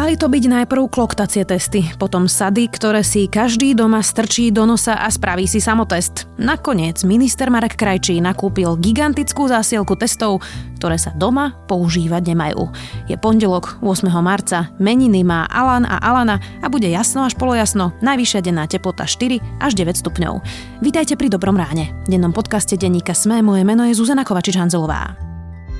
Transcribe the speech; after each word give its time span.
Mali 0.00 0.16
to 0.16 0.32
byť 0.32 0.64
najprv 0.64 0.88
kloktacie 0.88 1.44
testy, 1.44 1.84
potom 2.00 2.24
sady, 2.24 2.72
ktoré 2.72 3.04
si 3.04 3.28
každý 3.28 3.76
doma 3.76 4.00
strčí 4.00 4.48
do 4.48 4.64
nosa 4.64 4.96
a 4.96 5.12
spraví 5.12 5.44
si 5.44 5.60
samotest. 5.60 6.24
Nakoniec 6.40 7.04
minister 7.04 7.52
Marek 7.52 7.76
Krajčí 7.76 8.16
nakúpil 8.16 8.80
gigantickú 8.80 9.44
zásielku 9.44 10.00
testov, 10.00 10.40
ktoré 10.80 10.96
sa 10.96 11.12
doma 11.12 11.52
používať 11.68 12.32
nemajú. 12.32 12.72
Je 13.12 13.20
pondelok 13.20 13.76
8. 13.84 14.08
marca, 14.24 14.72
meniny 14.80 15.20
má 15.20 15.44
Alan 15.52 15.84
a 15.84 16.00
Alana 16.00 16.40
a 16.64 16.72
bude 16.72 16.88
jasno 16.88 17.28
až 17.28 17.36
polojasno, 17.36 17.92
najvyššia 18.00 18.40
denná 18.40 18.64
teplota 18.64 19.04
4 19.04 19.60
až 19.60 19.76
9 19.76 20.00
stupňov. 20.00 20.40
Vítajte 20.80 21.20
pri 21.20 21.28
Dobrom 21.28 21.60
ráne. 21.60 21.92
V 22.08 22.16
dennom 22.16 22.32
podcaste 22.32 22.72
denníka 22.80 23.12
Sme 23.12 23.44
moje 23.44 23.68
meno 23.68 23.84
je 23.84 23.92
Zuzana 23.92 24.24
Kovačič-Hanzelová. 24.24 25.29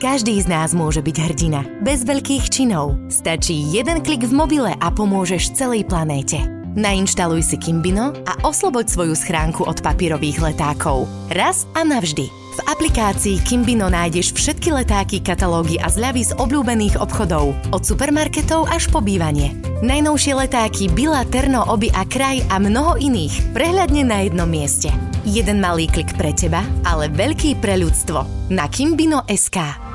Každý 0.00 0.40
z 0.40 0.48
nás 0.48 0.72
môže 0.72 1.04
byť 1.04 1.16
hrdina. 1.28 1.60
Bez 1.84 2.08
veľkých 2.08 2.48
činov. 2.48 2.96
Stačí 3.12 3.68
jeden 3.68 4.00
klik 4.00 4.24
v 4.24 4.32
mobile 4.32 4.72
a 4.72 4.88
pomôžeš 4.88 5.52
celej 5.52 5.84
planéte. 5.84 6.40
Nainštaluj 6.72 7.44
si 7.44 7.60
Kimbino 7.60 8.16
a 8.24 8.32
osloboď 8.40 8.88
svoju 8.88 9.12
schránku 9.12 9.68
od 9.68 9.84
papírových 9.84 10.40
letákov. 10.40 11.04
Raz 11.28 11.68
a 11.76 11.84
navždy. 11.84 12.32
V 12.32 12.60
aplikácii 12.64 13.44
Kimbino 13.44 13.92
nájdeš 13.92 14.32
všetky 14.32 14.72
letáky, 14.72 15.20
katalógy 15.20 15.76
a 15.76 15.92
zľavy 15.92 16.24
z 16.24 16.32
obľúbených 16.32 16.96
obchodov. 16.96 17.52
Od 17.68 17.82
supermarketov 17.84 18.72
až 18.72 18.88
po 18.88 19.04
bývanie. 19.04 19.52
Najnovšie 19.84 20.32
letáky 20.32 20.88
Bila, 20.88 21.28
Terno, 21.28 21.68
Oby 21.68 21.92
a 21.92 22.08
Kraj 22.08 22.40
a 22.48 22.56
mnoho 22.56 22.96
iných. 22.96 23.52
Prehľadne 23.52 24.08
na 24.08 24.24
jednom 24.24 24.48
mieste. 24.48 24.88
Jeden 25.28 25.60
malý 25.60 25.84
klik 25.92 26.16
pre 26.16 26.32
teba, 26.32 26.64
ale 26.88 27.12
veľký 27.12 27.60
pre 27.60 27.76
ľudstvo. 27.76 28.48
Na 28.48 28.64
Kimbino.sk 28.64 29.89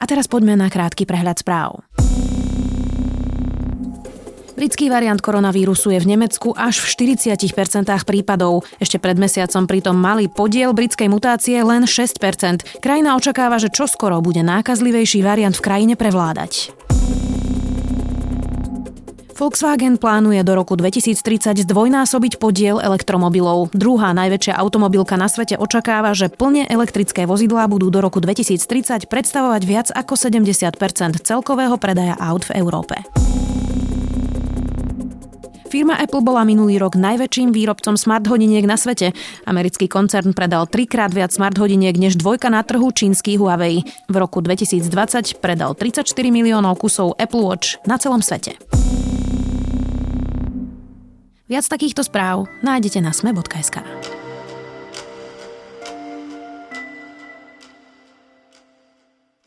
A 0.00 0.04
teraz 0.08 0.26
poďme 0.26 0.56
na 0.56 0.72
krátky 0.72 1.04
prehľad 1.04 1.44
správ. 1.44 1.84
Britský 4.60 4.92
variant 4.92 5.16
koronavírusu 5.16 5.88
je 5.96 6.04
v 6.04 6.10
Nemecku 6.16 6.52
až 6.52 6.84
v 6.84 7.16
40% 7.16 7.32
prípadov. 8.04 8.68
Ešte 8.76 9.00
pred 9.00 9.16
mesiacom 9.16 9.64
pritom 9.64 9.96
malý 9.96 10.28
podiel 10.28 10.76
britskej 10.76 11.08
mutácie 11.08 11.56
len 11.64 11.88
6%. 11.88 12.84
Krajina 12.84 13.16
očakáva, 13.16 13.56
že 13.56 13.72
čoskoro 13.72 14.20
bude 14.20 14.44
nákazlivejší 14.44 15.24
variant 15.24 15.56
v 15.56 15.64
krajine 15.64 15.94
prevládať. 15.96 16.79
Volkswagen 19.40 19.96
plánuje 19.96 20.44
do 20.44 20.52
roku 20.52 20.76
2030 20.76 21.64
zdvojnásobiť 21.64 22.36
podiel 22.36 22.76
elektromobilov. 22.76 23.72
Druhá 23.72 24.12
najväčšia 24.12 24.52
automobilka 24.52 25.16
na 25.16 25.32
svete 25.32 25.56
očakáva, 25.56 26.12
že 26.12 26.28
plne 26.28 26.68
elektrické 26.68 27.24
vozidlá 27.24 27.64
budú 27.64 27.88
do 27.88 28.04
roku 28.04 28.20
2030 28.20 29.08
predstavovať 29.08 29.62
viac 29.64 29.88
ako 29.96 30.12
70% 30.12 31.24
celkového 31.24 31.72
predaja 31.80 32.20
aut 32.20 32.44
v 32.44 32.60
Európe. 32.60 33.00
Firma 35.72 35.96
Apple 35.96 36.20
bola 36.20 36.44
minulý 36.44 36.76
rok 36.76 37.00
najväčším 37.00 37.56
výrobcom 37.56 37.96
smart 37.96 38.28
hodiniek 38.28 38.68
na 38.68 38.76
svete. 38.76 39.16
Americký 39.48 39.88
koncern 39.88 40.36
predal 40.36 40.68
trikrát 40.68 41.16
viac 41.16 41.32
smart 41.32 41.56
hodiniek 41.56 41.96
než 41.96 42.20
dvojka 42.20 42.52
na 42.52 42.60
trhu 42.60 42.92
čínsky 42.92 43.40
Huawei. 43.40 43.88
V 44.04 44.14
roku 44.20 44.44
2020 44.44 45.40
predal 45.40 45.72
34 45.72 46.04
miliónov 46.28 46.76
kusov 46.76 47.16
Apple 47.16 47.40
Watch 47.40 47.80
na 47.88 47.96
celom 47.96 48.20
svete. 48.20 48.60
Viac 51.50 51.66
takýchto 51.66 52.06
správ 52.06 52.46
nájdete 52.62 53.02
na 53.02 53.10
sme.sk. 53.10 53.82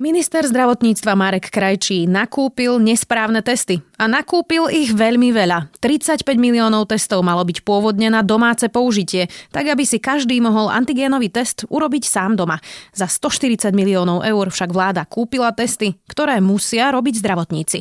Minister 0.04 0.44
zdravotníctva 0.44 1.16
Marek 1.16 1.48
Krajčí 1.48 2.04
nakúpil 2.12 2.76
nesprávne 2.84 3.40
testy. 3.40 3.80
A 3.96 4.12
nakúpil 4.12 4.68
ich 4.68 4.92
veľmi 4.92 5.32
veľa. 5.32 5.72
35 5.80 6.28
miliónov 6.36 6.92
testov 6.92 7.24
malo 7.24 7.40
byť 7.48 7.64
pôvodne 7.64 8.12
na 8.12 8.20
domáce 8.20 8.68
použitie, 8.68 9.32
tak 9.56 9.72
aby 9.72 9.88
si 9.88 10.04
každý 10.04 10.44
mohol 10.44 10.68
antigénový 10.76 11.32
test 11.32 11.64
urobiť 11.72 12.04
sám 12.04 12.36
doma. 12.36 12.60
Za 12.92 13.08
140 13.08 13.72
miliónov 13.72 14.28
eur 14.28 14.52
však 14.52 14.76
vláda 14.76 15.08
kúpila 15.08 15.56
testy, 15.56 15.96
ktoré 16.12 16.44
musia 16.44 16.92
robiť 16.92 17.24
zdravotníci. 17.24 17.80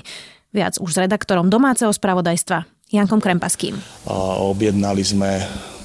Viac 0.55 0.79
už 0.79 0.95
s 0.95 1.01
redaktorom 1.03 1.51
domáceho 1.51 1.91
spravodajstva 1.91 2.82
Jankom 2.93 3.25
Krempaským. 3.25 3.81
Objednali 4.53 5.01
sme 5.01 5.41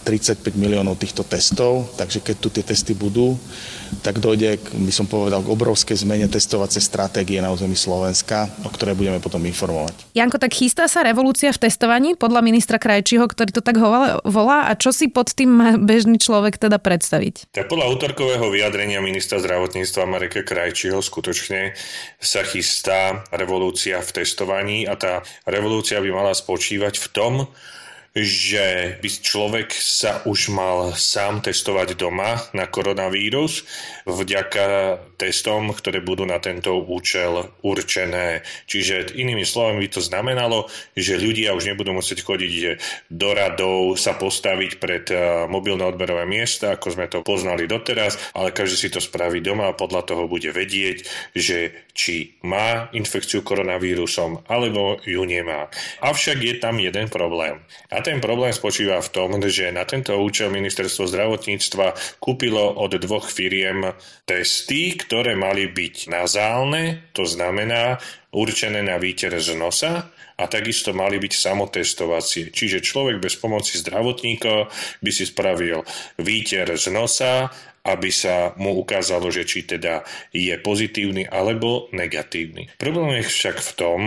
35 0.07 0.56
miliónov 0.56 0.95
týchto 0.95 1.28
testov, 1.28 1.91
takže 2.00 2.23
keď 2.23 2.35
tu 2.40 2.47
tie 2.47 2.63
testy 2.63 2.95
budú, 2.95 3.35
tak 4.00 4.23
dojde, 4.23 4.56
by 4.72 4.94
som 4.95 5.03
povedal, 5.03 5.44
k 5.44 5.51
obrovskej 5.51 6.00
zmene 6.07 6.31
testovacej 6.31 6.79
stratégie 6.79 7.44
na 7.44 7.51
území 7.51 7.75
Slovenska, 7.75 8.47
o 8.63 8.72
ktorej 8.72 8.96
budeme 8.96 9.19
potom 9.19 9.44
informovať. 9.44 10.16
Janko, 10.16 10.40
tak 10.40 10.56
chystá 10.56 10.88
sa 10.88 11.03
revolúcia 11.03 11.51
v 11.51 11.59
testovaní 11.67 12.16
podľa 12.16 12.40
ministra 12.40 12.79
Krajčího, 12.79 13.28
ktorý 13.28 13.51
to 13.51 13.59
tak 13.59 13.75
volá 14.23 14.72
a 14.72 14.79
čo 14.79 14.96
si 14.96 15.12
pod 15.12 15.35
tým 15.35 15.51
má 15.51 15.69
bežný 15.75 16.16
človek 16.16 16.56
teda 16.56 16.79
predstaviť? 16.79 17.51
Tak 17.51 17.67
podľa 17.67 17.91
útorkového 17.91 18.47
vyjadrenia 18.47 19.03
ministra 19.03 19.44
zdravotníctva 19.44 20.07
Mareka 20.07 20.47
Krajčího 20.47 21.03
skutočne 21.03 21.75
sa 22.16 22.47
chystá 22.47 23.28
revolúcia 23.35 24.00
v 24.00 24.23
testovaní 24.23 24.88
a 24.88 24.96
tá 24.96 25.19
revolúcia 25.44 26.00
by 26.00 26.09
mala 26.16 26.31
spočívať 26.31 26.96
v 26.96 27.07
tom, 27.12 27.34
že 28.23 28.97
by 29.01 29.09
človek 29.09 29.69
sa 29.73 30.23
už 30.25 30.50
mal 30.53 30.94
sám 30.97 31.44
testovať 31.44 31.94
doma 32.00 32.39
na 32.55 32.66
koronavírus 32.66 33.67
vďaka 34.07 34.97
testom, 35.19 35.75
ktoré 35.75 36.00
budú 36.00 36.23
na 36.23 36.40
tento 36.40 36.79
účel 36.79 37.51
určené. 37.59 38.47
Čiže 38.69 39.18
inými 39.19 39.44
slovami 39.44 39.84
by 39.84 39.90
to 39.91 40.01
znamenalo, 40.01 40.72
že 40.95 41.19
ľudia 41.19 41.51
už 41.51 41.68
nebudú 41.68 41.91
musieť 41.91 42.23
chodiť 42.23 42.53
do 43.12 43.29
radov, 43.35 44.00
sa 44.00 44.16
postaviť 44.16 44.72
pred 44.79 45.06
eh, 45.12 45.19
mobilné 45.51 45.84
odberové 45.84 46.23
miesta, 46.23 46.79
ako 46.79 46.88
sme 46.96 47.12
to 47.12 47.19
poznali 47.25 47.67
doteraz, 47.67 48.16
ale 48.31 48.56
každý 48.56 48.88
si 48.88 48.90
to 48.94 49.03
spraví 49.03 49.44
doma 49.44 49.73
a 49.73 49.78
podľa 49.78 50.07
toho 50.07 50.23
bude 50.31 50.47
vedieť, 50.56 51.03
že 51.35 51.90
či 51.97 52.38
má 52.46 52.94
infekciu 52.94 53.41
koronavírusom 53.41 54.46
alebo 54.47 55.01
ju 55.01 55.25
nemá. 55.25 55.67
Avšak 56.00 56.38
je 56.40 56.56
tam 56.62 56.78
jeden 56.78 57.09
problém. 57.09 57.59
A 57.90 58.06
ten 58.06 58.22
problém 58.22 58.53
spočíva 58.53 59.01
v 59.01 59.09
tom, 59.12 59.34
že 59.50 59.73
na 59.73 59.84
tento 59.84 60.13
účel 60.13 60.53
ministerstvo 60.53 61.09
zdravotníctva 61.09 62.22
kúpilo 62.22 62.78
od 62.78 62.94
dvoch 63.01 63.34
firiem 63.34 63.97
testy, 64.24 64.96
ktoré 64.96 65.34
mali 65.35 65.69
byť 65.69 66.12
nazálne, 66.12 67.12
to 67.13 67.24
znamená 67.24 67.97
určené 68.35 68.84
na 68.84 69.00
výter 69.02 69.34
z 69.40 69.56
nosa 69.58 70.12
a 70.38 70.44
takisto 70.46 70.94
mali 70.94 71.18
byť 71.18 71.34
samotestovacie. 71.34 72.53
Čiže 72.53 72.85
človek 72.85 73.18
bez 73.18 73.35
pomoci 73.41 73.81
zdravotníka 73.81 74.69
by 75.02 75.12
si 75.12 75.25
spravil 75.25 75.81
výter 76.22 76.69
z 76.78 76.94
nosa 76.94 77.50
aby 77.88 78.12
sa 78.12 78.52
mu 78.59 78.75
ukázalo, 78.75 79.31
že 79.31 79.47
či 79.47 79.63
teda 79.63 80.03
je 80.35 80.52
pozitívny 80.59 81.24
alebo 81.24 81.88
negatívny. 81.96 82.68
Problém 82.75 83.24
je 83.24 83.31
však 83.31 83.64
v 83.64 83.72
tom, 83.79 84.00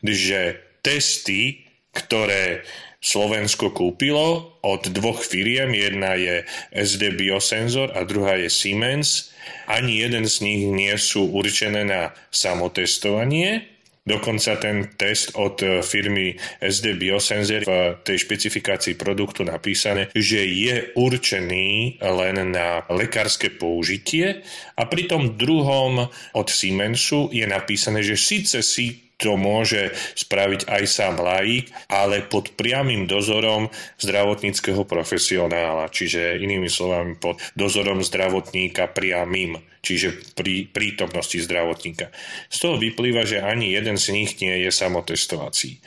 že 0.00 0.56
testy, 0.80 1.68
ktoré 1.92 2.64
Slovensko 3.06 3.70
kúpilo. 3.70 4.58
Od 4.66 4.82
dvoch 4.90 5.22
firiem, 5.22 5.70
jedna 5.70 6.18
je 6.18 6.42
SD 6.74 7.14
Biosensor 7.14 7.94
a 7.94 8.02
druhá 8.02 8.34
je 8.34 8.50
Siemens, 8.50 9.30
ani 9.70 10.02
jeden 10.02 10.26
z 10.26 10.42
nich 10.42 10.66
nie 10.66 10.90
sú 10.98 11.30
určené 11.30 11.86
na 11.86 12.10
samotestovanie, 12.34 13.76
Dokonca 14.06 14.54
ten 14.62 14.94
test 14.94 15.34
od 15.34 15.58
firmy 15.82 16.38
SD 16.62 16.94
Biosensor 16.94 17.66
v 17.66 17.98
tej 18.06 18.22
špecifikácii 18.22 18.94
produktu 18.94 19.42
napísané, 19.42 20.14
že 20.14 20.46
je 20.46 20.94
určený 20.94 21.98
len 21.98 22.54
na 22.54 22.86
lekárske 22.86 23.50
použitie. 23.58 24.46
A 24.78 24.86
pri 24.86 25.10
tom 25.10 25.34
druhom 25.34 26.06
od 26.38 26.46
Siemensu 26.46 27.34
je 27.34 27.50
napísané, 27.50 28.06
že 28.06 28.14
síce 28.14 28.62
si 28.62 29.05
to 29.16 29.40
môže 29.40 29.96
spraviť 30.16 30.68
aj 30.68 30.82
sám 30.84 31.14
laik, 31.20 31.72
ale 31.88 32.20
pod 32.20 32.52
priamým 32.56 33.08
dozorom 33.08 33.72
zdravotníckého 33.96 34.84
profesionála, 34.84 35.88
čiže 35.88 36.36
inými 36.36 36.68
slovami 36.68 37.16
pod 37.16 37.40
dozorom 37.56 38.04
zdravotníka 38.04 38.92
priamým 38.92 39.56
čiže 39.86 40.34
pri 40.34 40.66
prítomnosti 40.66 41.38
zdravotníka. 41.38 42.10
Z 42.50 42.56
toho 42.58 42.74
vyplýva, 42.74 43.22
že 43.22 43.38
ani 43.38 43.70
jeden 43.70 43.94
z 43.94 44.10
nich 44.10 44.34
nie 44.42 44.66
je 44.66 44.74
samotestovací. 44.74 45.78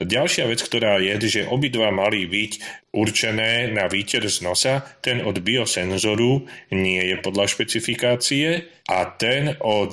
Ďalšia 0.00 0.48
vec, 0.48 0.64
ktorá 0.64 0.96
je, 0.96 1.12
že 1.28 1.42
obidva 1.52 1.92
mali 1.92 2.24
byť 2.24 2.52
určené 2.96 3.68
na 3.68 3.84
výter 3.84 4.24
z 4.24 4.40
nosa, 4.40 4.80
ten 5.04 5.20
od 5.20 5.36
biosenzoru 5.44 6.48
nie 6.72 7.02
je 7.12 7.16
podľa 7.20 7.52
špecifikácie 7.52 8.64
a 8.88 8.98
ten 9.12 9.60
od 9.60 9.92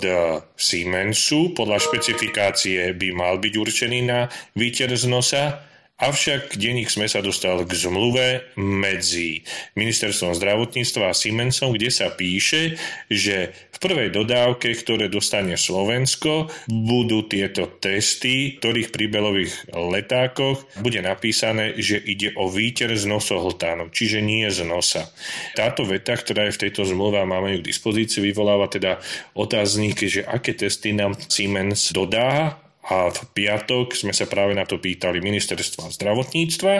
Siemensu 0.56 1.51
podľa 1.51 1.84
špecifikácie 1.84 2.71
by 2.78 3.10
mal 3.16 3.40
byť 3.42 3.54
určený 3.58 4.00
na 4.06 4.30
výter 4.54 4.92
z 4.94 5.06
nosa 5.10 5.71
Avšak 6.01 6.57
denník 6.57 6.89
sme 6.89 7.06
sa 7.06 7.21
dostal 7.21 7.62
k 7.62 7.77
zmluve 7.77 8.57
medzi 8.57 9.45
Ministerstvom 9.77 10.33
zdravotníctva 10.33 11.13
a 11.13 11.18
Siemensom, 11.18 11.77
kde 11.77 11.94
sa 11.94 12.09
píše, 12.09 12.81
že 13.06 13.53
v 13.69 13.77
prvej 13.77 14.09
dodávke, 14.09 14.74
ktoré 14.74 15.13
dostane 15.13 15.53
Slovensko, 15.62 16.50
budú 16.65 17.30
tieto 17.30 17.69
testy, 17.77 18.57
ktorých 18.57 18.89
pri 18.89 19.13
belových 19.13 19.53
letákoch 19.69 20.65
bude 20.81 21.06
napísané, 21.06 21.77
že 21.77 22.01
ide 22.01 22.33
o 22.33 22.50
výter 22.50 22.98
z 22.98 23.06
nosohltánov, 23.06 23.94
čiže 23.94 24.25
nie 24.25 24.50
z 24.50 24.65
nosa. 24.65 25.06
Táto 25.53 25.86
veta, 25.86 26.18
ktorá 26.18 26.50
je 26.50 26.57
v 26.57 26.62
tejto 26.65 26.81
zmluve 26.81 27.21
a 27.21 27.30
máme 27.30 27.53
ju 27.53 27.57
k 27.62 27.69
dispozícii, 27.69 28.25
vyvoláva 28.25 28.65
teda 28.74 28.98
otáznik, 29.38 30.01
že 30.01 30.25
aké 30.25 30.57
testy 30.57 30.98
nám 30.98 31.13
Siemens 31.30 31.94
dodá 31.94 32.57
a 32.88 33.13
v 33.13 33.19
piatok 33.38 33.94
sme 33.94 34.13
sa 34.16 34.25
práve 34.25 34.57
na 34.57 34.66
to 34.66 34.81
pýtali 34.81 35.22
ministerstva 35.22 35.94
zdravotníctva 35.94 36.74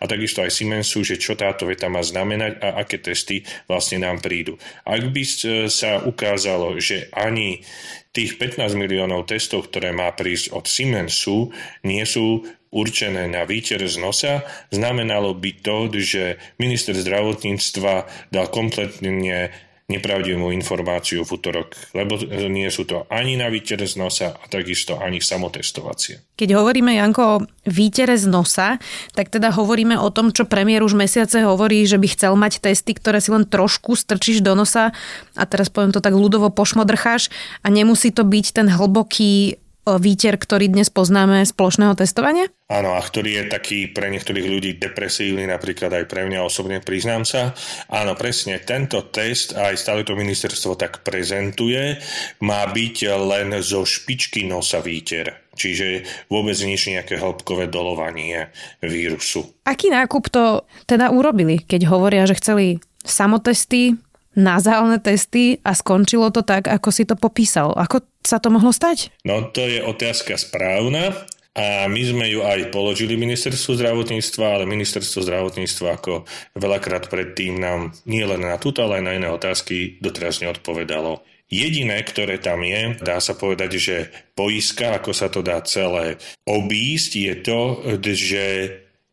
a 0.00 0.04
takisto 0.08 0.40
aj 0.40 0.50
Siemensu, 0.50 1.04
že 1.04 1.20
čo 1.20 1.36
táto 1.36 1.68
veta 1.68 1.92
má 1.92 2.00
znamenať 2.00 2.56
a 2.64 2.80
aké 2.80 2.96
testy 2.98 3.44
vlastne 3.68 4.00
nám 4.00 4.24
prídu. 4.24 4.56
Ak 4.88 5.12
by 5.12 5.22
sa 5.68 6.00
ukázalo, 6.00 6.80
že 6.80 7.12
ani 7.12 7.60
tých 8.16 8.40
15 8.40 8.78
miliónov 8.78 9.28
testov, 9.28 9.68
ktoré 9.68 9.92
má 9.92 10.08
prísť 10.16 10.56
od 10.56 10.64
Siemensu, 10.64 11.52
nie 11.84 12.02
sú 12.08 12.46
určené 12.74 13.30
na 13.30 13.46
výter 13.46 13.82
z 13.86 14.00
nosa, 14.02 14.42
znamenalo 14.74 15.36
by 15.36 15.50
to, 15.62 15.92
že 15.94 16.40
minister 16.58 16.96
zdravotníctva 16.96 18.08
dal 18.34 18.46
kompletne 18.50 19.54
nepravdivú 19.84 20.48
informáciu 20.48 21.28
v 21.28 21.36
útorok, 21.36 21.76
lebo 21.92 22.16
nie 22.48 22.64
sú 22.72 22.88
to 22.88 23.04
ani 23.12 23.36
na 23.36 23.52
výtere 23.52 23.84
z 23.84 24.00
nosa 24.00 24.32
a 24.32 24.44
takisto 24.48 24.96
ani 24.96 25.20
samotestovacie. 25.20 26.24
Keď 26.40 26.56
hovoríme, 26.56 26.96
Janko, 26.96 27.22
o 27.22 27.42
výtere 27.68 28.16
z 28.16 28.24
nosa, 28.24 28.80
tak 29.12 29.28
teda 29.28 29.52
hovoríme 29.52 30.00
o 30.00 30.08
tom, 30.08 30.32
čo 30.32 30.48
premiér 30.48 30.80
už 30.80 30.96
mesiace 30.96 31.44
hovorí, 31.44 31.84
že 31.84 32.00
by 32.00 32.08
chcel 32.16 32.32
mať 32.32 32.64
testy, 32.64 32.96
ktoré 32.96 33.20
si 33.20 33.28
len 33.28 33.44
trošku 33.44 33.92
strčíš 33.92 34.40
do 34.40 34.56
nosa 34.56 34.96
a 35.36 35.44
teraz 35.44 35.68
poviem 35.68 35.92
to 35.92 36.00
tak 36.00 36.16
ľudovo 36.16 36.48
pošmodrcháš 36.48 37.28
a 37.60 37.68
nemusí 37.68 38.08
to 38.08 38.24
byť 38.24 38.46
ten 38.56 38.66
hlboký 38.72 39.60
výter, 39.86 40.40
ktorý 40.40 40.72
dnes 40.72 40.88
poznáme 40.88 41.44
z 41.44 41.52
plošného 41.52 41.92
testovania? 41.94 42.48
Áno, 42.72 42.96
a 42.96 43.00
ktorý 43.04 43.44
je 43.44 43.44
taký 43.52 43.78
pre 43.92 44.08
niektorých 44.08 44.48
ľudí 44.48 44.70
depresívny, 44.80 45.44
napríklad 45.44 45.92
aj 45.92 46.04
pre 46.08 46.24
mňa 46.24 46.40
osobne, 46.40 46.80
priznám 46.80 47.28
sa. 47.28 47.52
Áno, 47.92 48.16
presne, 48.16 48.56
tento 48.64 49.04
test, 49.12 49.52
aj 49.52 49.76
stále 49.76 50.00
to 50.02 50.16
ministerstvo 50.16 50.74
tak 50.74 51.04
prezentuje, 51.04 52.00
má 52.40 52.64
byť 52.64 52.96
len 53.20 53.60
zo 53.60 53.84
špičky 53.84 54.48
nosa 54.48 54.80
výter. 54.80 55.44
Čiže 55.54 56.02
vôbec 56.32 56.58
nič 56.66 56.90
nejaké 56.90 57.20
hĺbkové 57.20 57.70
dolovanie 57.70 58.50
vírusu. 58.82 59.54
Aký 59.68 59.92
nákup 59.92 60.32
to 60.32 60.66
teda 60.88 61.14
urobili, 61.14 61.62
keď 61.62 61.86
hovoria, 61.92 62.26
že 62.26 62.40
chceli 62.40 62.82
samotesty, 63.06 63.94
nazálne 64.34 64.98
testy 64.98 65.62
a 65.62 65.72
skončilo 65.78 66.34
to 66.34 66.42
tak, 66.42 66.66
ako 66.66 66.90
si 66.90 67.06
to 67.06 67.14
popísal. 67.14 67.70
Ako 67.78 68.02
sa 68.24 68.40
to 68.40 68.48
mohlo 68.48 68.72
stať? 68.72 69.12
No 69.22 69.52
to 69.52 69.64
je 69.64 69.84
otázka 69.84 70.40
správna. 70.40 71.12
A 71.54 71.86
my 71.86 72.02
sme 72.02 72.26
ju 72.34 72.42
aj 72.42 72.74
položili 72.74 73.14
ministerstvu 73.14 73.78
zdravotníctva, 73.78 74.58
ale 74.58 74.64
ministerstvo 74.66 75.22
zdravotníctva 75.22 75.88
ako 75.94 76.26
veľakrát 76.58 77.06
predtým 77.06 77.62
nám 77.62 77.94
nie 78.10 78.26
len 78.26 78.42
na 78.42 78.58
túto, 78.58 78.82
ale 78.82 78.98
aj 78.98 79.04
na 79.06 79.14
iné 79.14 79.30
otázky 79.30 80.02
doteraz 80.02 80.42
neodpovedalo. 80.42 81.22
Jediné, 81.46 82.02
ktoré 82.02 82.42
tam 82.42 82.66
je, 82.66 82.98
dá 82.98 83.22
sa 83.22 83.38
povedať, 83.38 83.70
že 83.78 83.96
poiska, 84.34 84.98
ako 84.98 85.14
sa 85.14 85.30
to 85.30 85.46
dá 85.46 85.62
celé 85.62 86.18
obísť, 86.42 87.10
je 87.22 87.34
to, 87.38 87.60
že 88.02 88.44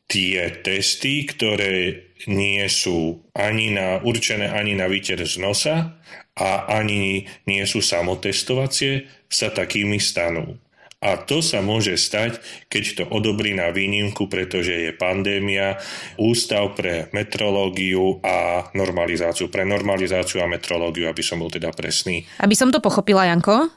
tie 0.09 0.49
testy, 0.65 1.29
ktoré 1.29 2.09
nie 2.25 2.65
sú 2.73 3.21
ani 3.37 3.69
na, 3.69 4.01
určené 4.01 4.49
ani 4.49 4.73
na 4.73 4.89
výter 4.89 5.21
z 5.23 5.37
nosa 5.37 6.01
a 6.37 6.71
ani 6.71 7.27
nie 7.47 7.63
sú 7.67 7.83
samotestovacie, 7.83 9.07
sa 9.31 9.51
takými 9.51 9.99
stanú. 9.99 10.59
A 11.01 11.17
to 11.17 11.41
sa 11.41 11.65
môže 11.65 11.97
stať, 11.97 12.37
keď 12.69 12.83
to 12.93 13.03
odobrí 13.09 13.57
na 13.57 13.73
výnimku, 13.73 14.29
pretože 14.29 14.69
je 14.69 14.91
pandémia, 14.93 15.81
Ústav 16.21 16.77
pre 16.77 17.09
metrológiu 17.09 18.21
a 18.21 18.69
normalizáciu. 18.77 19.49
Pre 19.49 19.65
normalizáciu 19.65 20.45
a 20.45 20.51
metrológiu, 20.51 21.09
aby 21.09 21.25
som 21.25 21.41
bol 21.41 21.49
teda 21.49 21.73
presný. 21.73 22.29
Aby 22.37 22.53
som 22.53 22.69
to 22.69 22.77
pochopila, 22.77 23.25
Janko. 23.25 23.73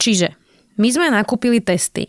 Čiže 0.00 0.32
my 0.80 0.88
sme 0.88 1.12
nakúpili 1.12 1.60
testy 1.60 2.08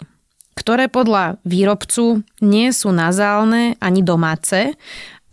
ktoré 0.54 0.86
podľa 0.88 1.42
výrobcu 1.44 2.22
nie 2.46 2.70
sú 2.70 2.94
nazálne 2.94 3.74
ani 3.82 4.06
domáce, 4.06 4.78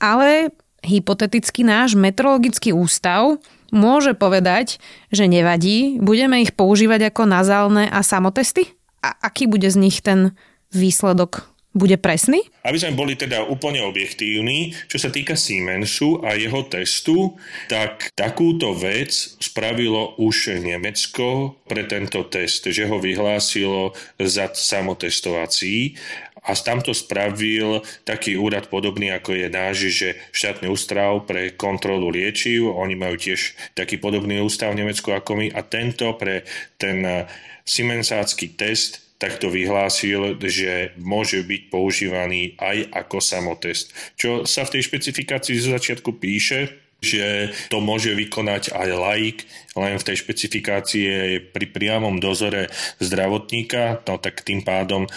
ale 0.00 0.50
hypoteticky 0.80 1.60
náš 1.60 1.92
metrologický 1.92 2.72
ústav 2.72 3.36
môže 3.70 4.14
povedať, 4.14 4.78
že 5.10 5.30
nevadí, 5.30 5.98
budeme 5.98 6.42
ich 6.42 6.54
používať 6.54 7.10
ako 7.10 7.22
nazálne 7.26 7.86
a 7.90 8.04
samotesty? 8.04 8.70
A 9.00 9.16
aký 9.24 9.48
bude 9.48 9.66
z 9.66 9.80
nich 9.80 10.04
ten 10.04 10.36
výsledok 10.70 11.50
bude 11.70 11.94
presný? 12.02 12.50
Aby 12.66 12.82
sme 12.82 12.98
boli 12.98 13.14
teda 13.14 13.46
úplne 13.46 13.86
objektívni, 13.86 14.74
čo 14.90 14.98
sa 14.98 15.08
týka 15.08 15.38
Siemensu 15.38 16.18
a 16.26 16.34
jeho 16.34 16.66
testu, 16.66 17.38
tak 17.70 18.10
takúto 18.18 18.74
vec 18.74 19.14
spravilo 19.38 20.18
už 20.18 20.58
Nemecko 20.58 21.54
pre 21.70 21.86
tento 21.86 22.26
test, 22.26 22.66
že 22.66 22.90
ho 22.90 22.98
vyhlásilo 22.98 23.94
za 24.18 24.50
samotestovací 24.50 25.94
a 26.40 26.56
tam 26.56 26.80
to 26.80 26.96
spravil 26.96 27.84
taký 28.08 28.40
úrad 28.40 28.72
podobný 28.72 29.12
ako 29.12 29.36
je 29.36 29.48
náš, 29.52 29.76
že 29.92 30.08
štátny 30.32 30.72
ústav 30.72 31.28
pre 31.28 31.52
kontrolu 31.52 32.08
liečiv, 32.08 32.72
oni 32.72 32.96
majú 32.96 33.20
tiež 33.20 33.74
taký 33.76 34.00
podobný 34.00 34.40
ústav 34.40 34.72
v 34.72 34.84
Nemecku 34.84 35.12
ako 35.12 35.36
my 35.36 35.46
a 35.52 35.60
tento 35.60 36.16
pre 36.16 36.48
ten 36.80 37.28
Siemensácky 37.64 38.56
test 38.58 39.10
takto 39.20 39.52
vyhlásil, 39.52 40.40
že 40.40 40.96
môže 40.96 41.44
byť 41.44 41.62
používaný 41.68 42.56
aj 42.56 42.88
ako 42.88 43.20
samotest. 43.20 43.92
Čo 44.16 44.48
sa 44.48 44.64
v 44.64 44.80
tej 44.80 44.88
špecifikácii 44.88 45.60
zo 45.60 45.76
začiatku 45.76 46.16
píše, 46.16 46.72
že 47.00 47.52
to 47.68 47.80
môže 47.80 48.12
vykonať 48.12 48.76
aj 48.76 48.88
laik, 48.92 49.38
len 49.76 49.96
v 49.96 50.06
tej 50.08 50.16
špecifikácii 50.24 51.04
je 51.04 51.40
pri 51.40 51.66
priamom 51.68 52.20
dozore 52.20 52.68
zdravotníka, 53.00 54.04
no 54.04 54.20
tak 54.20 54.44
tým 54.44 54.64
pádom 54.64 55.08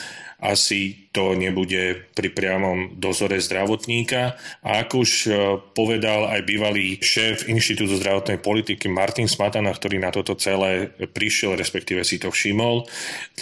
asi 0.43 1.07
to 1.15 1.37
nebude 1.37 2.09
pri 2.17 2.29
priamom 2.33 2.97
dozore 2.97 3.37
zdravotníka. 3.37 4.33
A 4.65 4.83
ako 4.83 5.05
už 5.05 5.11
e, 5.23 5.31
povedal 5.77 6.25
aj 6.25 6.41
bývalý 6.43 6.97
šéf 6.99 7.45
Inštitútu 7.45 7.95
zdravotnej 8.01 8.41
politiky 8.41 8.89
Martin 8.89 9.29
Smatana, 9.29 9.71
ktorý 9.71 10.01
na 10.01 10.09
toto 10.09 10.33
celé 10.33 10.89
prišiel, 11.13 11.53
respektíve 11.53 12.01
si 12.01 12.17
to 12.17 12.33
všimol, 12.33 12.89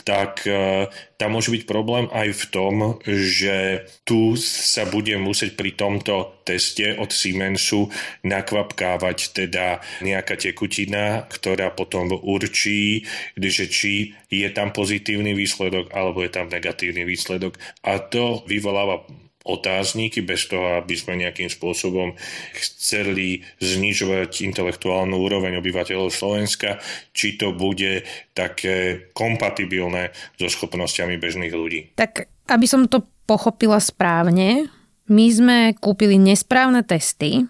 tak 0.04 0.44
e, 0.44 0.92
tam 1.16 1.38
môže 1.40 1.54
byť 1.54 1.64
problém 1.64 2.12
aj 2.12 2.30
v 2.34 2.44
tom, 2.52 2.74
že 3.08 3.88
tu 4.04 4.36
sa 4.36 4.84
bude 4.90 5.16
musieť 5.16 5.56
pri 5.56 5.72
tomto 5.78 6.44
teste 6.44 6.98
od 7.00 7.14
Siemensu 7.14 7.88
nakvapkávať 8.28 9.32
teda 9.32 9.80
nejaká 10.04 10.36
tekutina, 10.36 11.30
ktorá 11.32 11.72
potom 11.72 12.12
určí, 12.12 13.08
že 13.38 13.72
či 13.72 14.18
je 14.28 14.50
tam 14.52 14.76
pozitívny 14.76 15.32
výsledok 15.32 15.96
alebo 15.96 16.20
je 16.26 16.32
tam 16.36 16.52
negatívny 16.52 16.91
výsledok. 16.92 17.56
A 17.88 18.04
to 18.04 18.44
vyvoláva 18.44 19.08
otázniky 19.42 20.22
bez 20.22 20.46
toho, 20.46 20.78
aby 20.78 20.94
sme 20.94 21.18
nejakým 21.18 21.50
spôsobom 21.50 22.14
chceli 22.54 23.42
znižovať 23.58 24.46
intelektuálnu 24.46 25.18
úroveň 25.18 25.58
obyvateľov 25.58 26.14
Slovenska, 26.14 26.78
či 27.10 27.42
to 27.42 27.50
bude 27.54 28.06
také 28.38 29.10
kompatibilné 29.18 30.14
so 30.38 30.46
schopnosťami 30.46 31.18
bežných 31.18 31.54
ľudí. 31.54 31.98
Tak, 31.98 32.30
aby 32.54 32.66
som 32.70 32.86
to 32.86 33.02
pochopila 33.26 33.82
správne, 33.82 34.70
my 35.10 35.26
sme 35.34 35.58
kúpili 35.74 36.22
nesprávne 36.22 36.86
testy 36.86 37.50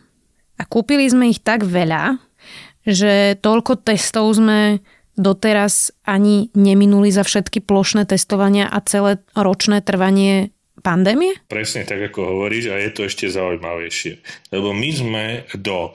a 0.56 0.64
kúpili 0.64 1.12
sme 1.12 1.30
ich 1.30 1.44
tak 1.44 1.68
veľa, 1.68 2.18
že 2.88 3.38
toľko 3.38 3.84
testov 3.84 4.32
sme 4.34 4.82
doteraz 5.20 5.92
ani 6.08 6.50
neminuli 6.56 7.12
za 7.12 7.28
všetky 7.28 7.64
plošné 7.64 8.08
testovania 8.08 8.68
a 8.68 8.80
celé 8.84 9.20
ročné 9.36 9.84
trvanie 9.84 10.56
pandémie? 10.82 11.38
Presne 11.48 11.86
tak, 11.86 12.02
ako 12.12 12.38
hovoríš 12.38 12.74
a 12.74 12.80
je 12.82 12.90
to 12.92 13.02
ešte 13.06 13.30
zaujímavejšie. 13.30 14.20
Lebo 14.50 14.74
my 14.74 14.90
sme 14.92 15.24
do 15.56 15.94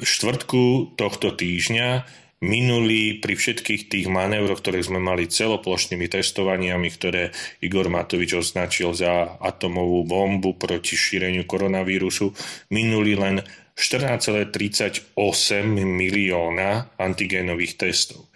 štvrtku 0.00 0.96
tohto 0.98 1.34
týždňa 1.34 2.06
minuli 2.44 3.24
pri 3.24 3.34
všetkých 3.34 3.88
tých 3.88 4.06
manévroch, 4.10 4.60
ktoré 4.60 4.84
sme 4.84 5.00
mali 5.00 5.24
celoplošnými 5.24 6.06
testovaniami, 6.12 6.88
ktoré 6.92 7.32
Igor 7.64 7.88
Matovič 7.88 8.36
označil 8.36 8.92
za 8.92 9.40
atomovú 9.40 10.04
bombu 10.04 10.52
proti 10.52 10.92
šíreniu 10.92 11.48
koronavírusu, 11.48 12.36
minuli 12.68 13.16
len 13.16 13.40
14,38 13.74 15.18
milióna 15.74 16.94
antigénových 16.94 17.74
testov. 17.74 18.30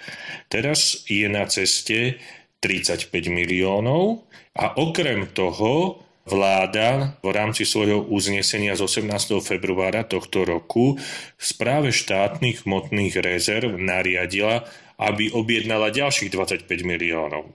Teraz 0.51 1.07
je 1.07 1.31
na 1.31 1.47
ceste 1.47 2.19
35 2.59 3.11
miliónov 3.31 4.27
a 4.59 4.75
okrem 4.75 5.31
toho 5.31 6.03
vláda 6.29 7.17
v 7.25 7.31
rámci 7.33 7.65
svojho 7.65 8.05
uznesenia 8.11 8.77
z 8.77 8.85
18. 8.85 9.41
februára 9.41 10.05
tohto 10.05 10.45
roku 10.45 11.01
správe 11.41 11.95
štátnych 11.95 12.69
hmotných 12.69 13.15
rezerv 13.23 13.79
nariadila, 13.81 14.69
aby 15.01 15.33
objednala 15.33 15.95
ďalších 15.95 16.35
25 16.35 16.69
miliónov. 16.85 17.55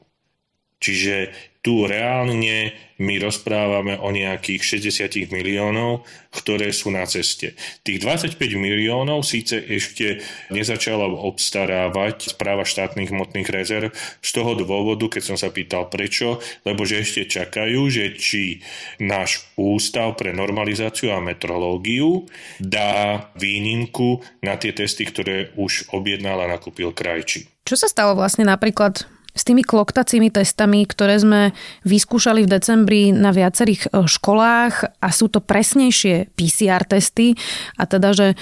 Čiže 0.83 1.31
tu 1.63 1.87
reálne 1.87 2.75
my 2.99 3.15
rozprávame 3.23 3.95
o 3.95 4.11
nejakých 4.11 4.83
60 4.83 5.31
miliónov, 5.31 6.03
ktoré 6.35 6.75
sú 6.75 6.91
na 6.91 7.07
ceste. 7.07 7.55
Tých 7.87 8.03
25 8.03 8.35
miliónov 8.59 9.23
síce 9.23 9.63
ešte 9.63 10.19
nezačala 10.51 11.07
obstarávať 11.07 12.35
správa 12.35 12.67
štátnych 12.67 13.15
hmotných 13.15 13.47
rezerv 13.47 13.95
z 13.95 14.29
toho 14.35 14.59
dôvodu, 14.59 15.07
keď 15.07 15.23
som 15.23 15.37
sa 15.39 15.55
pýtal 15.55 15.87
prečo, 15.87 16.43
lebo 16.67 16.83
že 16.83 16.99
ešte 16.99 17.31
čakajú, 17.31 17.79
že 17.87 18.11
či 18.19 18.59
náš 18.99 19.47
ústav 19.55 20.19
pre 20.19 20.35
normalizáciu 20.35 21.15
a 21.15 21.23
metrológiu 21.23 22.27
dá 22.59 23.31
výnimku 23.39 24.19
na 24.43 24.59
tie 24.59 24.75
testy, 24.75 25.07
ktoré 25.07 25.55
už 25.55 25.95
objednal 25.95 26.43
a 26.43 26.51
nakúpil 26.51 26.91
krajči. 26.91 27.47
Čo 27.63 27.79
sa 27.79 27.87
stalo 27.87 28.19
vlastne 28.19 28.43
napríklad 28.43 29.07
s 29.33 29.41
tými 29.41 29.65
kloktacími 29.65 30.29
testami, 30.29 30.85
ktoré 30.85 31.17
sme 31.17 31.41
vyskúšali 31.83 32.45
v 32.45 32.51
decembri 32.53 33.01
na 33.09 33.33
viacerých 33.33 33.89
e, 33.89 34.05
školách 34.05 35.01
a 35.01 35.07
sú 35.09 35.29
to 35.29 35.41
presnejšie 35.41 36.33
PCR 36.37 36.85
testy 36.85 37.33
a 37.77 37.89
teda, 37.89 38.13
že 38.13 38.27
e, 38.33 38.35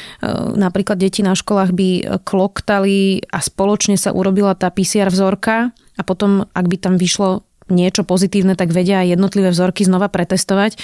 napríklad 0.60 1.00
deti 1.00 1.24
na 1.24 1.36
školách 1.36 1.72
by 1.72 1.90
kloktali 2.28 3.24
a 3.32 3.40
spoločne 3.40 3.96
sa 3.96 4.12
urobila 4.12 4.56
tá 4.56 4.68
PCR 4.68 5.08
vzorka 5.08 5.72
a 5.72 6.02
potom, 6.04 6.48
ak 6.52 6.66
by 6.68 6.78
tam 6.80 6.96
vyšlo 7.00 7.44
niečo 7.72 8.04
pozitívne, 8.04 8.60
tak 8.60 8.76
vedia 8.76 9.02
aj 9.02 9.16
jednotlivé 9.18 9.50
vzorky 9.56 9.88
znova 9.88 10.12
pretestovať. 10.12 10.76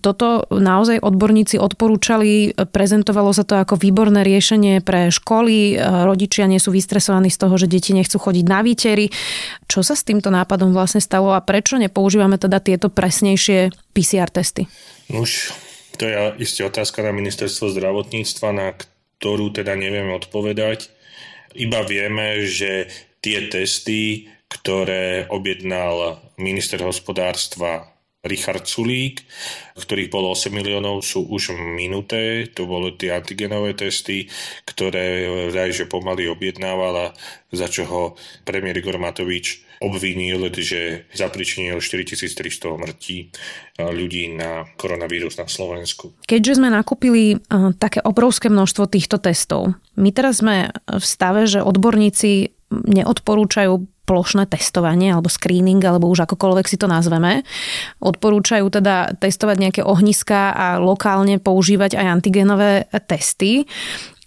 Toto 0.00 0.48
naozaj 0.48 1.04
odborníci 1.04 1.60
odporúčali, 1.60 2.56
prezentovalo 2.56 3.30
sa 3.36 3.44
to 3.44 3.60
ako 3.60 3.76
výborné 3.76 4.24
riešenie 4.24 4.80
pre 4.80 5.12
školy, 5.12 5.76
rodičia 5.78 6.48
nie 6.48 6.58
sú 6.58 6.72
vystresovaní 6.72 7.28
z 7.28 7.38
toho, 7.44 7.54
že 7.60 7.68
deti 7.68 7.92
nechcú 7.92 8.16
chodiť 8.16 8.44
na 8.48 8.64
výtery. 8.64 9.12
Čo 9.68 9.84
sa 9.84 9.92
s 9.92 10.02
týmto 10.02 10.32
nápadom 10.32 10.72
vlastne 10.72 11.04
stalo 11.04 11.36
a 11.36 11.44
prečo 11.44 11.76
nepoužívame 11.76 12.40
teda 12.40 12.58
tieto 12.64 12.88
presnejšie 12.88 13.70
PCR 13.92 14.32
testy? 14.32 14.64
Už 15.12 15.52
to 16.00 16.08
je 16.08 16.16
isté 16.42 16.64
otázka 16.66 17.04
na 17.06 17.14
ministerstvo 17.14 17.70
zdravotníctva, 17.70 18.48
na 18.50 18.74
ktorú 18.74 19.54
teda 19.54 19.78
nevieme 19.78 20.16
odpovedať. 20.16 20.90
Iba 21.54 21.86
vieme, 21.86 22.42
že 22.50 22.90
tie 23.22 23.46
testy 23.46 24.26
ktoré 24.54 25.26
objednal 25.26 26.22
minister 26.38 26.78
hospodárstva 26.86 27.90
Richard 28.24 28.64
Sulík, 28.64 29.20
ktorých 29.76 30.08
bolo 30.08 30.32
8 30.32 30.48
miliónov, 30.48 31.04
sú 31.04 31.28
už 31.28 31.52
minuté. 31.76 32.48
To 32.56 32.64
boli 32.64 32.96
tie 32.96 33.12
antigenové 33.12 33.76
testy, 33.76 34.32
ktoré 34.64 35.28
vraj, 35.52 35.76
že 35.76 35.84
pomaly 35.84 36.32
objednávala, 36.32 37.12
za 37.52 37.68
čo 37.68 37.84
ho 37.84 38.02
premiér 38.48 38.80
Igor 38.80 38.96
Matovič 38.96 39.60
obvinil, 39.84 40.48
že 40.56 41.04
zapričinil 41.12 41.84
4300 41.84 42.80
mŕtí 42.80 43.28
ľudí 43.76 44.32
na 44.32 44.64
koronavírus 44.80 45.36
na 45.36 45.44
Slovensku. 45.44 46.16
Keďže 46.24 46.64
sme 46.64 46.72
nakúpili 46.72 47.44
také 47.76 48.00
obrovské 48.00 48.48
množstvo 48.48 48.88
týchto 48.88 49.20
testov, 49.20 49.76
my 50.00 50.08
teraz 50.16 50.40
sme 50.40 50.72
v 50.88 51.04
stave, 51.04 51.44
že 51.44 51.60
odborníci 51.60 52.56
neodporúčajú 52.72 53.84
plošné 54.04 54.48
testovanie 54.48 55.12
alebo 55.12 55.32
screening, 55.32 55.80
alebo 55.84 56.08
už 56.12 56.28
akokoľvek 56.28 56.66
si 56.68 56.76
to 56.76 56.86
nazveme. 56.88 57.42
Odporúčajú 58.04 58.68
teda 58.68 59.16
testovať 59.16 59.56
nejaké 59.58 59.82
ohniska 59.84 60.52
a 60.52 60.66
lokálne 60.80 61.40
používať 61.40 61.96
aj 61.96 62.06
antigenové 62.20 62.86
testy 63.08 63.64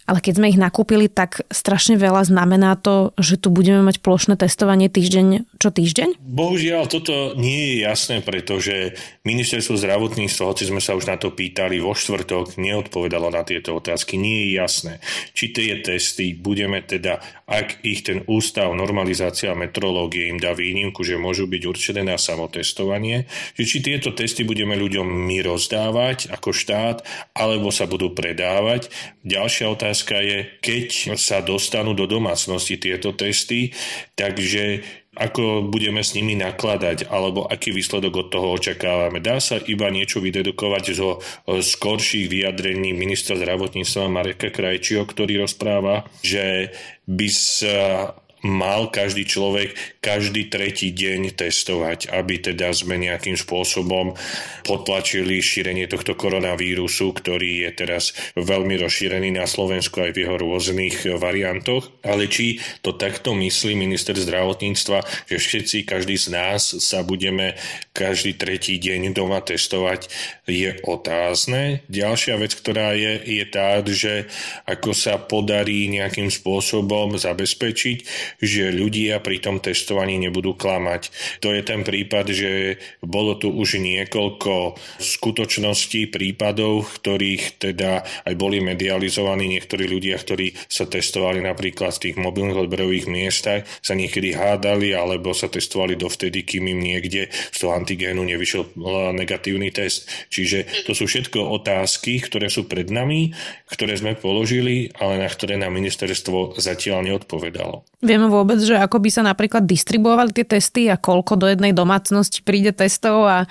ale 0.08 0.24
keď 0.24 0.34
sme 0.40 0.48
ich 0.48 0.58
nakúpili, 0.58 1.12
tak 1.12 1.44
strašne 1.52 2.00
veľa 2.00 2.24
znamená 2.24 2.80
to, 2.80 3.12
že 3.20 3.36
tu 3.36 3.52
budeme 3.52 3.84
mať 3.84 4.00
plošné 4.00 4.40
testovanie 4.40 4.88
týždeň 4.88 5.60
čo 5.60 5.70
týždeň? 5.70 6.24
Bohužiaľ, 6.24 6.88
toto 6.88 7.36
nie 7.36 7.76
je 7.76 7.76
jasné, 7.84 8.24
pretože 8.24 8.96
ministerstvo 9.28 9.76
zdravotníctva, 9.76 10.48
hoci 10.48 10.64
sme 10.64 10.80
sa 10.80 10.96
už 10.96 11.12
na 11.12 11.20
to 11.20 11.36
pýtali 11.36 11.84
vo 11.84 11.92
štvrtok, 11.92 12.56
neodpovedalo 12.56 13.28
na 13.28 13.44
tieto 13.44 13.76
otázky. 13.76 14.16
Nie 14.16 14.48
je 14.48 14.50
jasné, 14.56 14.94
či 15.36 15.52
tie 15.52 15.84
testy 15.84 16.32
budeme 16.32 16.80
teda, 16.80 17.20
ak 17.44 17.84
ich 17.84 18.08
ten 18.08 18.24
ústav 18.32 18.72
normalizácia 18.72 19.52
metrológie 19.60 20.32
im 20.32 20.40
dá 20.40 20.56
výnimku, 20.56 21.04
že 21.04 21.20
môžu 21.20 21.52
byť 21.52 21.64
určené 21.68 22.02
na 22.08 22.16
samotestovanie, 22.16 23.28
že 23.60 23.64
či 23.68 23.84
tieto 23.84 24.16
testy 24.16 24.48
budeme 24.48 24.80
ľuďom 24.80 25.04
my 25.04 25.44
rozdávať 25.44 26.32
ako 26.32 26.56
štát, 26.56 27.04
alebo 27.36 27.76
sa 27.76 27.84
budú 27.92 28.16
predávať. 28.16 28.88
Ďalšia 29.28 29.68
otázka 29.68 29.97
otázka 29.98 30.22
je, 30.22 30.46
keď 30.62 31.18
sa 31.18 31.42
dostanú 31.42 31.98
do 31.98 32.06
domácnosti 32.06 32.78
tieto 32.78 33.18
testy, 33.18 33.74
takže 34.14 34.86
ako 35.18 35.66
budeme 35.66 36.06
s 36.06 36.14
nimi 36.14 36.38
nakladať, 36.38 37.10
alebo 37.10 37.50
aký 37.50 37.74
výsledok 37.74 38.14
od 38.14 38.28
toho 38.30 38.54
očakávame. 38.54 39.18
Dá 39.18 39.42
sa 39.42 39.58
iba 39.58 39.90
niečo 39.90 40.22
vydedukovať 40.22 40.84
zo 40.94 41.18
skorších 41.50 42.30
vyjadrení 42.30 42.94
ministra 42.94 43.34
zdravotníctva 43.34 44.14
Mareka 44.14 44.54
Krajčího, 44.54 45.10
ktorý 45.10 45.42
rozpráva, 45.42 46.06
že 46.22 46.70
by 47.10 47.28
sa 47.34 48.14
mal 48.46 48.94
každý 48.94 49.26
človek 49.26 49.98
každý 50.08 50.48
tretí 50.48 50.94
deň 50.96 51.36
testovať, 51.36 52.14
aby 52.14 52.40
teda 52.40 52.72
sme 52.72 52.96
nejakým 52.96 53.36
spôsobom 53.36 54.16
potlačili 54.64 55.44
šírenie 55.44 55.90
tohto 55.90 56.16
koronavírusu, 56.16 57.12
ktorý 57.12 57.68
je 57.68 57.72
teraz 57.76 58.16
veľmi 58.40 58.80
rozšírený 58.80 59.36
na 59.36 59.44
Slovensku 59.44 60.00
aj 60.00 60.16
v 60.16 60.22
jeho 60.24 60.36
rôznych 60.40 60.96
variantoch. 61.20 61.92
Ale 62.08 62.32
či 62.32 62.62
to 62.80 62.96
takto 62.96 63.36
myslí 63.36 63.76
minister 63.76 64.16
zdravotníctva, 64.16 65.28
že 65.28 65.38
všetci, 65.42 65.84
každý 65.84 66.16
z 66.16 66.28
nás 66.32 66.62
sa 66.80 67.04
budeme 67.04 67.60
každý 67.92 68.38
tretí 68.38 68.78
deň 68.80 69.12
doma 69.12 69.44
testovať, 69.44 70.08
je 70.48 70.78
otázne. 70.88 71.84
Ďalšia 71.92 72.40
vec, 72.40 72.56
ktorá 72.56 72.96
je, 72.96 73.20
je 73.28 73.46
tá, 73.50 73.84
že 73.84 74.32
ako 74.64 74.96
sa 74.96 75.20
podarí 75.20 75.92
nejakým 75.92 76.32
spôsobom 76.32 77.20
zabezpečiť, 77.20 77.98
že 78.40 78.74
ľudia 78.74 79.20
pri 79.24 79.40
tom 79.40 79.60
testovaní 79.64 80.20
nebudú 80.22 80.54
klamať. 80.54 81.10
To 81.42 81.54
je 81.54 81.62
ten 81.64 81.82
prípad, 81.82 82.26
že 82.32 82.82
bolo 83.02 83.36
tu 83.40 83.52
už 83.54 83.80
niekoľko 83.80 84.78
skutočností, 84.98 86.10
prípadov, 86.12 86.88
ktorých 87.00 87.62
teda 87.62 88.04
aj 88.26 88.34
boli 88.36 88.60
medializovaní 88.64 89.48
niektorí 89.48 89.88
ľudia, 89.88 90.20
ktorí 90.20 90.54
sa 90.68 90.86
testovali 90.86 91.40
napríklad 91.44 91.96
v 91.98 92.04
tých 92.10 92.16
mobilných 92.18 92.68
odberových 92.68 93.06
miestach, 93.08 93.64
sa 93.80 93.94
niekedy 93.94 94.34
hádali 94.36 94.92
alebo 94.94 95.32
sa 95.32 95.48
testovali 95.48 95.96
dovtedy, 95.96 96.44
kým 96.44 96.68
im 96.72 96.80
niekde 96.82 97.30
z 97.32 97.58
toho 97.58 97.74
antigénu 97.74 98.22
nevyšiel 98.24 98.78
negatívny 99.14 99.72
test. 99.72 100.10
Čiže 100.30 100.88
to 100.88 100.92
sú 100.98 101.08
všetko 101.08 101.40
otázky, 101.62 102.20
ktoré 102.22 102.52
sú 102.52 102.66
pred 102.66 102.90
nami, 102.92 103.32
ktoré 103.72 103.96
sme 103.98 104.18
položili, 104.18 104.92
ale 104.98 105.22
na 105.22 105.30
ktoré 105.30 105.56
nám 105.56 105.74
ministerstvo 105.76 106.60
zatiaľ 106.60 107.06
neodpovedalo. 107.06 107.88
Vieme 108.18 108.34
vôbec, 108.34 108.58
že 108.58 108.74
ako 108.74 108.98
by 108.98 109.10
sa 109.14 109.22
napríklad 109.22 109.70
distribuovali 109.70 110.34
tie 110.34 110.42
testy 110.42 110.90
a 110.90 110.98
koľko 110.98 111.38
do 111.38 111.46
jednej 111.46 111.70
domácnosti 111.70 112.42
príde 112.42 112.74
testov 112.74 113.30
a 113.30 113.46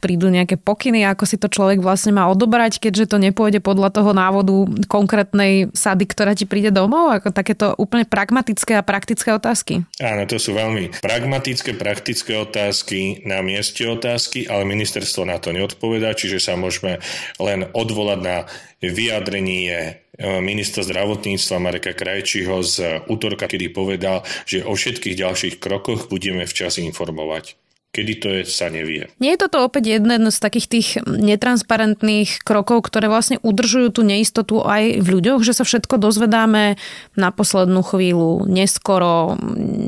prídu 0.00 0.32
nejaké 0.32 0.56
pokyny, 0.56 1.04
ako 1.04 1.28
si 1.28 1.36
to 1.36 1.52
človek 1.52 1.84
vlastne 1.84 2.16
má 2.16 2.24
odobrať, 2.32 2.80
keďže 2.80 3.12
to 3.12 3.20
nepôjde 3.20 3.60
podľa 3.60 3.92
toho 3.92 4.16
návodu 4.16 4.72
konkrétnej 4.88 5.68
sady, 5.76 6.08
ktorá 6.08 6.32
ti 6.32 6.48
príde 6.48 6.72
domov, 6.72 7.12
ako 7.12 7.28
takéto 7.28 7.76
úplne 7.76 8.08
pragmatické 8.08 8.80
a 8.80 8.86
praktické 8.86 9.36
otázky. 9.36 9.84
Áno, 10.00 10.24
to 10.24 10.40
sú 10.40 10.56
veľmi 10.56 10.96
pragmatické, 11.04 11.76
praktické 11.76 12.40
otázky, 12.40 13.20
na 13.28 13.44
mieste 13.44 13.84
otázky, 13.84 14.48
ale 14.48 14.64
ministerstvo 14.64 15.28
na 15.28 15.36
to 15.36 15.52
neodpovedá, 15.52 16.16
čiže 16.16 16.40
sa 16.40 16.56
môžeme 16.56 17.04
len 17.36 17.68
odvolať 17.76 18.20
na 18.24 18.36
vyjadrenie 18.80 20.05
ministra 20.20 20.80
zdravotníctva 20.86 21.56
Mareka 21.60 21.92
Krajčího 21.92 22.62
z 22.64 23.04
útorka, 23.10 23.48
kedy 23.48 23.68
povedal, 23.72 24.24
že 24.48 24.64
o 24.64 24.72
všetkých 24.72 25.18
ďalších 25.18 25.54
krokoch 25.60 26.08
budeme 26.08 26.48
včas 26.48 26.80
informovať. 26.80 27.65
Kedy 27.96 28.14
to 28.20 28.28
je, 28.28 28.40
sa 28.44 28.68
nevie. 28.68 29.08
Nie 29.24 29.32
je 29.32 29.48
toto 29.48 29.64
opäť 29.64 29.96
jeden 29.96 30.28
z 30.28 30.36
takých 30.36 30.66
tých 30.68 30.88
netransparentných 31.08 32.44
krokov, 32.44 32.84
ktoré 32.92 33.08
vlastne 33.08 33.40
udržujú 33.40 33.96
tú 33.96 34.04
neistotu 34.04 34.60
aj 34.60 35.00
v 35.00 35.08
ľuďoch, 35.16 35.40
že 35.40 35.56
sa 35.56 35.64
všetko 35.64 35.96
dozvedáme 35.96 36.76
na 37.16 37.28
poslednú 37.32 37.80
chvíľu, 37.80 38.44
neskoro, 38.44 39.40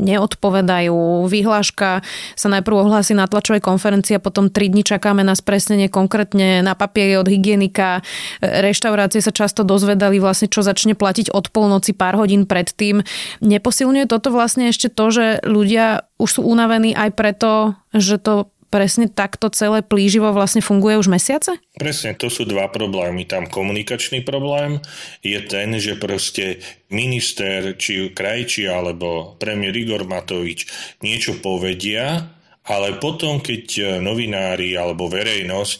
neodpovedajú. 0.08 1.28
Vyhláška 1.28 2.00
sa 2.32 2.48
najprv 2.48 2.88
ohlási 2.88 3.12
na 3.12 3.28
tlačovej 3.28 3.60
konferencii 3.60 4.16
a 4.16 4.24
potom 4.24 4.48
tri 4.48 4.72
dni 4.72 4.88
čakáme 4.88 5.20
na 5.20 5.36
spresnenie 5.36 5.92
konkrétne 5.92 6.64
na 6.64 6.72
papieri 6.72 7.20
od 7.20 7.28
hygienika. 7.28 8.00
Reštaurácie 8.40 9.20
sa 9.20 9.36
často 9.36 9.68
dozvedali 9.68 10.16
vlastne, 10.16 10.48
čo 10.48 10.64
začne 10.64 10.96
platiť 10.96 11.28
od 11.28 11.52
polnoci 11.52 11.92
pár 11.92 12.16
hodín 12.16 12.48
predtým. 12.48 13.04
Neposilňuje 13.44 14.08
toto 14.08 14.32
vlastne 14.32 14.72
ešte 14.72 14.88
to, 14.88 15.12
že 15.12 15.44
ľudia 15.44 16.08
už 16.18 16.40
sú 16.40 16.42
unavení 16.42 16.98
aj 16.98 17.14
preto, 17.14 17.78
že 17.98 18.18
to 18.18 18.50
presne 18.68 19.08
takto 19.08 19.48
celé 19.48 19.80
plíživo 19.80 20.28
vlastne 20.32 20.60
funguje 20.60 21.00
už 21.00 21.08
mesiace? 21.08 21.56
Presne, 21.76 22.12
to 22.14 22.28
sú 22.28 22.44
dva 22.44 22.68
problémy. 22.68 23.24
Tam 23.24 23.48
komunikačný 23.48 24.22
problém 24.22 24.80
je 25.24 25.40
ten, 25.40 25.72
že 25.80 25.96
proste 25.96 26.60
minister, 26.92 27.74
či 27.80 28.12
krajči 28.12 28.68
alebo 28.68 29.36
premiér 29.40 29.72
Igor 29.76 30.04
Matovič 30.04 30.68
niečo 31.00 31.40
povedia, 31.40 32.28
ale 32.68 33.00
potom, 33.00 33.40
keď 33.40 33.98
novinári 34.04 34.76
alebo 34.76 35.08
verejnosť 35.08 35.78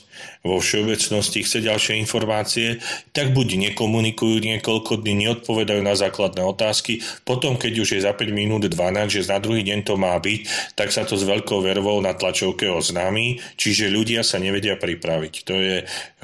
vo 0.48 0.56
všeobecnosti 0.56 1.44
chce 1.44 1.60
ďalšie 1.60 2.00
informácie, 2.00 2.80
tak 3.12 3.36
buď 3.36 3.70
nekomunikujú 3.70 4.40
niekoľko 4.40 5.04
dní, 5.04 5.28
neodpovedajú 5.28 5.84
na 5.84 5.92
základné 5.92 6.40
otázky, 6.40 7.04
potom 7.28 7.60
keď 7.60 7.72
už 7.84 7.88
je 7.98 8.00
za 8.00 8.16
5 8.16 8.32
minút 8.32 8.64
12, 8.64 9.12
že 9.12 9.28
na 9.28 9.36
druhý 9.36 9.60
deň 9.60 9.84
to 9.84 10.00
má 10.00 10.16
byť, 10.16 10.40
tak 10.72 10.88
sa 10.88 11.04
to 11.04 11.20
s 11.20 11.28
veľkou 11.28 11.60
vervou 11.60 12.00
na 12.00 12.16
tlačovke 12.16 12.64
oznámi, 12.64 13.44
čiže 13.60 13.92
ľudia 13.92 14.24
sa 14.24 14.40
nevedia 14.40 14.80
pripraviť. 14.80 15.34
To 15.44 15.54
je 15.54 15.76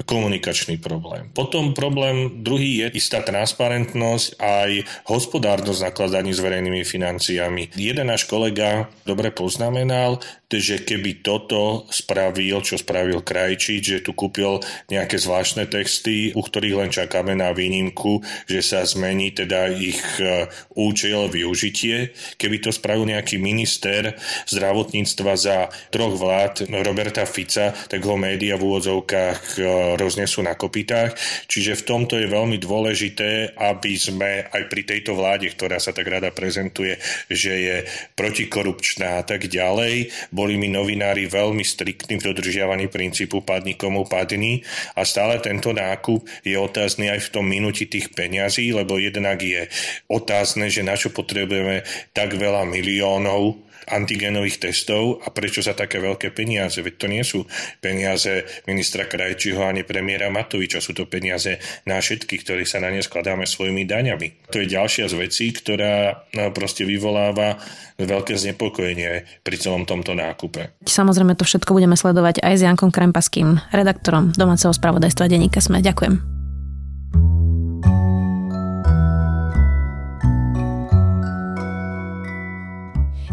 komunikačný 0.09 0.81
problém. 0.81 1.29
Potom 1.31 1.77
problém 1.77 2.41
druhý 2.41 2.87
je 2.87 2.97
istá 2.97 3.21
transparentnosť 3.21 4.41
aj 4.41 4.71
hospodárnosť 5.05 5.91
nakladaní 5.91 6.31
s 6.31 6.41
verejnými 6.41 6.81
financiami. 6.87 7.75
Jeden 7.77 8.07
náš 8.09 8.25
kolega 8.25 8.87
dobre 9.03 9.29
poznamenal, 9.29 10.23
že 10.55 10.87
keby 10.87 11.19
toto 11.19 11.83
spravil, 11.91 12.63
čo 12.63 12.79
spravil 12.79 13.19
Krajčič, 13.19 13.83
že 13.83 13.99
tu 13.99 14.14
kúpil 14.15 14.63
nejaké 14.87 15.19
zvláštne 15.19 15.67
texty, 15.67 16.31
u 16.31 16.41
ktorých 16.41 16.79
len 16.79 16.89
čakáme 16.89 17.35
na 17.35 17.51
výnimku, 17.51 18.23
že 18.47 18.63
sa 18.63 18.87
zmení 18.87 19.35
teda 19.35 19.67
ich 19.75 19.99
e, 20.17 20.47
účel, 20.73 21.27
využitie. 21.27 22.15
Keby 22.39 22.63
to 22.63 22.71
spravil 22.71 23.03
nejaký 23.05 23.35
minister 23.35 24.15
zdravotníctva 24.47 25.33
za 25.35 25.67
troch 25.91 26.15
vlád 26.15 26.71
Roberta 26.71 27.27
Fica, 27.27 27.75
tak 27.75 27.99
ho 28.07 28.15
média 28.15 28.55
v 28.55 28.65
úvodzovkách 28.71 29.41
e, 29.57 29.61
roznesú 29.99 30.39
na 30.41 30.55
kopitách. 30.55 31.19
Čiže 31.51 31.83
v 31.83 31.85
tomto 31.85 32.15
je 32.15 32.31
veľmi 32.31 32.55
dôležité, 32.55 33.59
aby 33.59 33.93
sme 33.99 34.47
aj 34.47 34.63
pri 34.71 34.81
tejto 34.87 35.19
vláde, 35.19 35.51
ktorá 35.51 35.77
sa 35.83 35.91
tak 35.91 36.07
rada 36.07 36.31
prezentuje, 36.31 36.95
že 37.27 37.53
je 37.53 37.75
protikorupčná 38.15 39.19
a 39.19 39.23
tak 39.27 39.51
ďalej, 39.51 40.13
boli 40.31 40.55
mi 40.55 40.71
novinári 40.71 41.27
veľmi 41.27 41.65
striktní 41.65 42.21
v 42.21 42.25
dodržiavaní 42.31 42.87
princípu 42.87 43.41
padni 43.43 43.75
komu 43.75 44.04
padni 44.05 44.61
a 44.95 45.03
stále 45.03 45.41
tento 45.41 45.73
nákup 45.75 46.25
je 46.45 46.55
otázny 46.55 47.11
aj 47.11 47.29
v 47.29 47.31
tom 47.33 47.45
minúti 47.45 47.89
tých 47.89 48.13
peňazí, 48.13 48.71
lebo 48.71 48.97
jednak 49.01 49.41
je 49.41 49.67
otázne, 50.09 50.69
že 50.69 50.85
na 50.85 50.95
čo 50.97 51.11
potrebujeme 51.11 51.83
tak 52.15 52.37
veľa 52.37 52.63
miliónov 52.65 53.65
antigenových 53.89 54.69
testov 54.69 55.21
a 55.21 55.29
prečo 55.29 55.61
za 55.61 55.77
také 55.77 56.01
veľké 56.01 56.33
peniaze. 56.33 56.81
Veď 56.81 56.95
to 56.97 57.07
nie 57.09 57.23
sú 57.23 57.45
peniaze 57.79 58.45
ministra 58.65 59.05
Krajčího 59.05 59.61
ani 59.61 59.85
premiéra 59.85 60.29
Matoviča, 60.33 60.81
sú 60.81 60.97
to 60.97 61.05
peniaze 61.05 61.57
na 61.85 62.01
všetkých, 62.01 62.41
ktorí 62.41 62.63
sa 62.65 62.81
na 62.81 62.89
ne 62.89 63.01
skladáme 63.01 63.45
svojimi 63.45 63.85
daňami. 63.85 64.49
To 64.49 64.61
je 64.61 64.67
ďalšia 64.69 65.09
z 65.09 65.15
vecí, 65.15 65.53
ktorá 65.53 66.25
no, 66.33 66.49
proste 66.51 66.83
vyvoláva 66.83 67.57
veľké 68.01 68.35
znepokojenie 68.35 69.23
pri 69.45 69.55
celom 69.55 69.87
tomto 69.87 70.17
nákupe. 70.17 70.75
Samozrejme 70.83 71.37
to 71.39 71.47
všetko 71.47 71.71
budeme 71.71 71.95
sledovať 71.95 72.43
aj 72.43 72.53
s 72.59 72.65
Jankom 72.67 72.91
Krempaským, 72.91 73.61
redaktorom 73.71 74.35
domáceho 74.35 74.75
spravodajstva 74.75 75.31
denníka 75.31 75.63
Sme. 75.63 75.79
Ďakujem. 75.79 76.34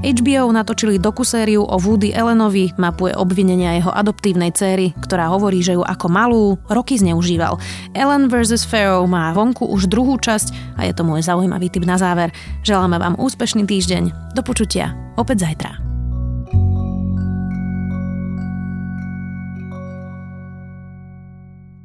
HBO 0.03 0.51
natočili 0.51 0.99
dokusériu 0.99 1.63
o 1.63 1.79
Woody 1.79 2.11
Allenovi, 2.11 2.75
mapuje 2.75 3.15
obvinenia 3.15 3.79
jeho 3.79 3.95
adoptívnej 3.95 4.51
céry, 4.51 4.91
ktorá 4.99 5.31
hovorí, 5.31 5.63
že 5.63 5.79
ju 5.79 5.83
ako 5.87 6.07
malú 6.11 6.59
roky 6.67 6.99
zneužíval. 6.99 7.55
Ellen 7.95 8.27
vs. 8.27 8.67
Pharaoh 8.67 9.07
má 9.07 9.31
vonku 9.31 9.63
už 9.63 9.87
druhú 9.87 10.19
časť 10.19 10.75
a 10.75 10.91
je 10.91 10.93
to 10.93 11.07
môj 11.07 11.23
zaujímavý 11.23 11.71
tip 11.71 11.87
na 11.87 11.95
záver. 11.95 12.35
Želáme 12.67 12.99
vám 12.99 13.15
úspešný 13.15 13.63
týždeň. 13.63 14.35
Do 14.35 14.43
počutia. 14.43 14.91
Opäť 15.15 15.47
zajtra. 15.47 15.92